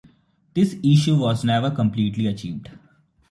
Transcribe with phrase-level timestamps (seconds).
[0.55, 2.69] This issue was never completely achieved.